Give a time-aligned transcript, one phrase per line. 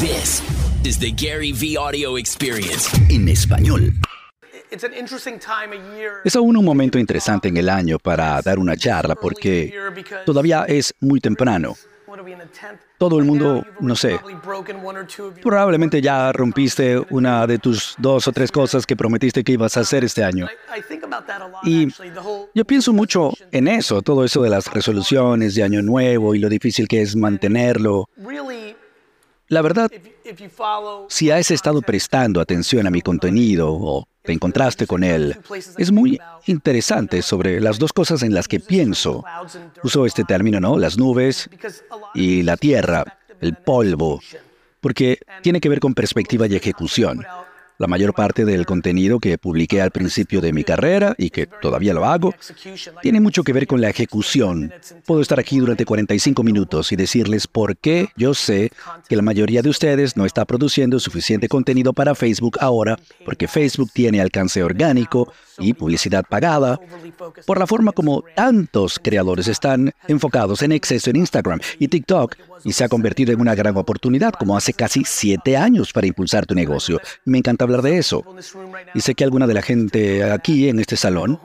[0.00, 0.42] This
[0.84, 3.94] is the Gary V Audio Experience en español.
[6.22, 9.72] Es aún un momento interesante en el año para dar una charla porque
[10.26, 11.76] todavía es muy temprano.
[12.98, 14.20] Todo el mundo, no sé,
[15.42, 19.80] probablemente ya rompiste una de tus dos o tres cosas que prometiste que ibas a
[19.80, 20.46] hacer este año.
[21.64, 21.88] Y
[22.54, 26.50] yo pienso mucho en eso, todo eso de las resoluciones de año nuevo y lo
[26.50, 28.10] difícil que es mantenerlo.
[29.48, 29.90] La verdad,
[31.08, 35.36] si has estado prestando atención a mi contenido o te encontraste con él,
[35.78, 39.24] es muy interesante sobre las dos cosas en las que pienso.
[39.84, 40.78] Uso este término, ¿no?
[40.78, 41.48] Las nubes
[42.14, 44.20] y la tierra, el polvo,
[44.80, 47.24] porque tiene que ver con perspectiva y ejecución.
[47.78, 51.92] La mayor parte del contenido que publiqué al principio de mi carrera y que todavía
[51.92, 52.34] lo hago,
[53.02, 54.72] tiene mucho que ver con la ejecución.
[55.04, 58.70] Puedo estar aquí durante 45 minutos y decirles por qué yo sé
[59.08, 63.90] que la mayoría de ustedes no está produciendo suficiente contenido para Facebook ahora, porque Facebook
[63.92, 66.78] tiene alcance orgánico y publicidad pagada,
[67.46, 72.72] por la forma como tantos creadores están enfocados en exceso en Instagram y TikTok y
[72.72, 76.54] se ha convertido en una gran oportunidad como hace casi siete años para impulsar tu
[76.54, 77.00] negocio.
[77.24, 78.24] Me encanta hablar de eso.
[78.94, 81.38] Y sé que alguna de la gente aquí en este salón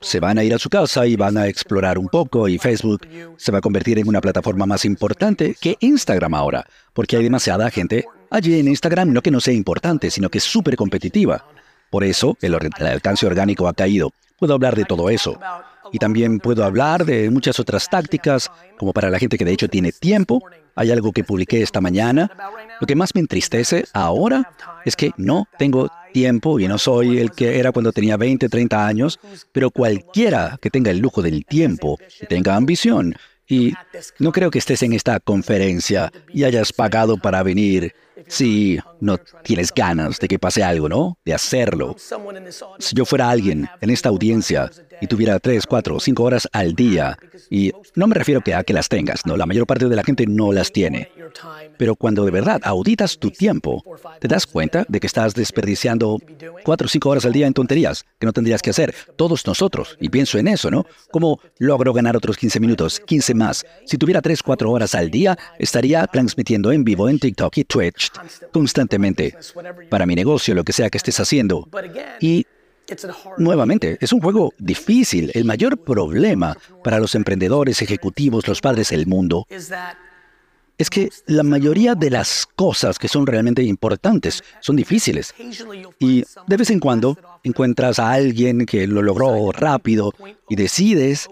[0.00, 3.06] se van a ir a su casa y van a explorar un poco y Facebook
[3.36, 7.70] se va a convertir en una plataforma más importante que Instagram ahora, porque hay demasiada
[7.70, 11.44] gente allí en Instagram, no que no sea importante, sino que es súper competitiva.
[11.90, 14.12] Por eso el, alcance orgánico ha caído.
[14.38, 15.38] Puedo hablar de todo eso.
[15.90, 19.68] Y también puedo hablar de muchas otras tácticas, como para la gente que de hecho
[19.68, 20.42] tiene tiempo.
[20.74, 22.30] Hay algo que publiqué esta mañana.
[22.80, 24.52] Lo que más me entristece ahora
[24.84, 28.86] es que no tengo tiempo y no soy el que era cuando tenía 20, 30
[28.86, 29.18] años,
[29.52, 33.14] pero cualquiera que tenga el lujo del tiempo y tenga ambición,
[33.48, 33.72] y
[34.18, 37.94] no creo que estés en esta conferencia y hayas pagado para venir
[38.26, 41.18] si no tienes ganas de que pase algo, ¿no?
[41.24, 41.96] De hacerlo.
[42.78, 46.74] Si yo fuera alguien en esta audiencia y tuviera tres, cuatro o cinco horas al
[46.74, 47.18] día,
[47.50, 49.36] y no me refiero a que las tengas, ¿no?
[49.36, 51.10] La mayor parte de la gente no las tiene.
[51.76, 53.84] Pero cuando de verdad auditas tu tiempo,
[54.20, 56.18] te das cuenta de que estás desperdiciando
[56.64, 58.94] cuatro o cinco horas al día en tonterías que no tendrías que hacer.
[59.16, 59.96] Todos nosotros.
[60.00, 60.86] Y pienso en eso, ¿no?
[61.10, 63.64] ¿Cómo logro ganar otros 15 minutos, 15 más?
[63.84, 68.10] Si tuviera tres, cuatro horas al día, estaría transmitiendo en vivo en TikTok y Twitch
[68.52, 68.87] constantemente
[69.88, 71.68] para mi negocio, lo que sea que estés haciendo.
[72.20, 72.46] Y
[73.36, 75.30] Nuevamente, es un juego difícil.
[75.34, 79.46] El mayor problema para los emprendedores, ejecutivos, los padres del mundo
[80.78, 85.34] es que la mayoría de las cosas que son realmente importantes son difíciles.
[85.98, 90.12] Y de vez en cuando encuentras a alguien que lo logró rápido
[90.48, 91.28] y decides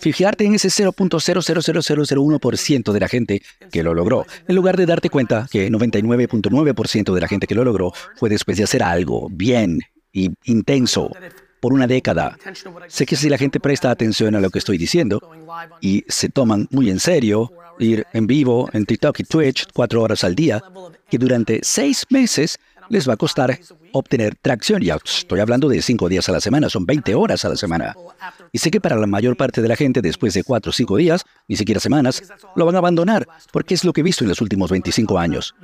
[0.00, 5.48] fijarte en ese 0.00001% de la gente que lo logró, en lugar de darte cuenta
[5.50, 9.80] que 99.9% de la gente que lo logró fue después de hacer algo bien
[10.12, 11.10] y intenso
[11.60, 12.36] por una década.
[12.88, 15.20] Sé que si la gente presta atención a lo que estoy diciendo
[15.80, 20.24] y se toman muy en serio ir en vivo en TikTok y Twitch cuatro horas
[20.24, 20.60] al día,
[21.08, 23.58] que durante seis meses les va a costar
[23.92, 24.82] obtener tracción.
[24.82, 27.94] Ya estoy hablando de cinco días a la semana, son 20 horas a la semana.
[28.52, 30.96] Y sé que para la mayor parte de la gente, después de cuatro o cinco
[30.96, 32.22] días, ni siquiera semanas,
[32.56, 35.54] lo van a abandonar, porque es lo que he visto en los últimos 25 años.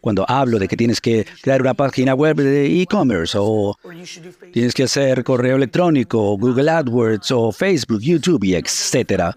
[0.00, 3.76] Cuando hablo de que tienes que crear una página web de e-commerce, o
[4.52, 9.34] tienes que hacer correo electrónico, Google AdWords, o Facebook, YouTube, y etcétera.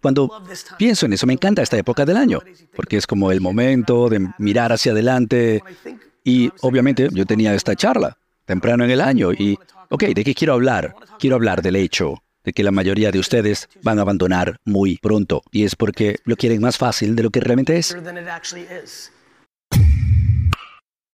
[0.00, 0.30] Cuando
[0.78, 2.40] pienso en eso, me encanta esta época del año,
[2.74, 5.62] porque es como el momento de mirar hacia adelante
[6.26, 9.56] y obviamente yo tenía esta charla temprano en el año y,
[9.90, 10.94] ok, ¿de qué quiero hablar?
[11.20, 15.42] Quiero hablar del hecho de que la mayoría de ustedes van a abandonar muy pronto
[15.52, 17.96] y es porque lo quieren más fácil de lo que realmente es.